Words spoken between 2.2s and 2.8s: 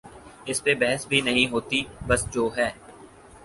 جو ہے۔